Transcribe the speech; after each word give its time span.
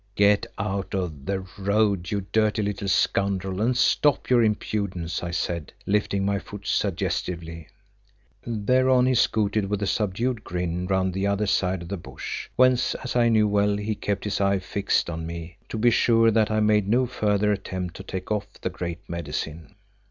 "Get 0.15 0.47
out 0.57 0.95
of 0.95 1.27
the 1.27 1.41
road, 1.59 2.09
you 2.09 2.25
dirty 2.31 2.63
little 2.63 2.87
scoundrel, 2.87 3.61
and 3.61 3.77
stop 3.77 4.31
your 4.31 4.41
impudence," 4.43 5.21
I 5.21 5.29
said, 5.29 5.73
lifting 5.85 6.25
my 6.25 6.39
foot 6.39 6.65
suggestively. 6.65 7.67
Thereon 8.43 9.05
he 9.05 9.13
scooted 9.13 9.69
with 9.69 9.79
a 9.83 9.85
subdued 9.85 10.43
grin 10.43 10.87
round 10.87 11.13
the 11.13 11.27
other 11.27 11.45
side 11.45 11.83
of 11.83 11.87
the 11.89 11.97
bush, 11.97 12.49
whence 12.55 12.95
as 12.95 13.15
I 13.15 13.29
knew 13.29 13.47
well 13.47 13.77
he 13.77 13.93
kept 13.93 14.23
his 14.23 14.41
eye 14.41 14.57
fixed 14.57 15.07
on 15.07 15.27
me 15.27 15.57
to 15.69 15.77
be 15.77 15.91
sure 15.91 16.31
that 16.31 16.49
I 16.49 16.61
made 16.61 16.87
no 16.87 17.05
further 17.05 17.51
attempt 17.51 17.95
to 17.97 18.03
take 18.03 18.31
off 18.31 18.47
the 18.59 18.71
Great 18.71 19.07
Medicine. 19.07 19.75